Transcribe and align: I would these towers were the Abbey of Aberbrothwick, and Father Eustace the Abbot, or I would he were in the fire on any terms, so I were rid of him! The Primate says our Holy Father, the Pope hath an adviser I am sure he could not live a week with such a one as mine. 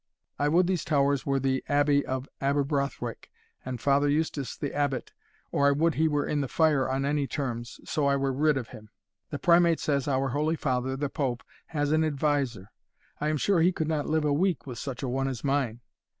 I 0.39 0.47
would 0.49 0.65
these 0.65 0.83
towers 0.83 1.27
were 1.27 1.39
the 1.39 1.63
Abbey 1.69 2.03
of 2.03 2.27
Aberbrothwick, 2.41 3.29
and 3.63 3.79
Father 3.79 4.09
Eustace 4.09 4.57
the 4.57 4.73
Abbot, 4.73 5.11
or 5.51 5.67
I 5.67 5.71
would 5.73 5.93
he 5.93 6.07
were 6.07 6.25
in 6.25 6.41
the 6.41 6.47
fire 6.47 6.89
on 6.89 7.05
any 7.05 7.27
terms, 7.27 7.79
so 7.85 8.07
I 8.07 8.15
were 8.15 8.33
rid 8.33 8.57
of 8.57 8.69
him! 8.69 8.89
The 9.29 9.37
Primate 9.37 9.79
says 9.79 10.07
our 10.07 10.29
Holy 10.29 10.55
Father, 10.55 10.97
the 10.97 11.09
Pope 11.09 11.43
hath 11.67 11.91
an 11.91 12.03
adviser 12.03 12.71
I 13.19 13.27
am 13.29 13.37
sure 13.37 13.61
he 13.61 13.71
could 13.71 13.87
not 13.87 14.09
live 14.09 14.25
a 14.25 14.33
week 14.33 14.65
with 14.65 14.79
such 14.79 15.03
a 15.03 15.07
one 15.07 15.27
as 15.27 15.43
mine. 15.43 15.81